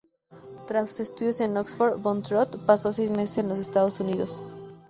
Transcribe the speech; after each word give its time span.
Tras 0.65 0.89
sus 0.89 0.99
estudios 1.01 1.39
en 1.41 1.55
Oxford, 1.57 1.99
von 2.01 2.23
Trott 2.23 2.65
pasó 2.65 2.91
seis 2.91 3.11
meses 3.11 3.37
en 3.37 3.49
los 3.49 3.59
Estados 3.59 3.99
Unidos. 3.99 4.41